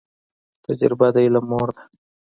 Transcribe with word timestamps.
تجریبه 0.65 1.07
د 1.15 1.17
علم 1.25 1.45
مور 1.51 1.69
ده 1.75 1.83